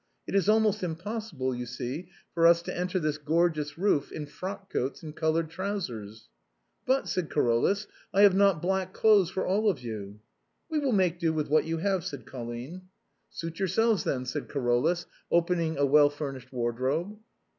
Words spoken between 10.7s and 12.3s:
We will make do with what you have," said